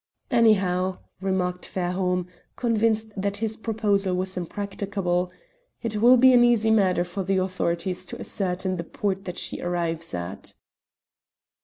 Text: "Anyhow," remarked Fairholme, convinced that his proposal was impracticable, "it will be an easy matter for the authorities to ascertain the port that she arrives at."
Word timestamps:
"Anyhow," 0.31 0.97
remarked 1.21 1.67
Fairholme, 1.67 2.25
convinced 2.55 3.11
that 3.15 3.37
his 3.37 3.55
proposal 3.55 4.15
was 4.15 4.35
impracticable, 4.35 5.31
"it 5.83 5.97
will 5.97 6.17
be 6.17 6.33
an 6.33 6.43
easy 6.43 6.71
matter 6.71 7.03
for 7.03 7.23
the 7.23 7.37
authorities 7.37 8.03
to 8.05 8.19
ascertain 8.19 8.77
the 8.77 8.83
port 8.83 9.25
that 9.25 9.37
she 9.37 9.61
arrives 9.61 10.15
at." 10.15 10.55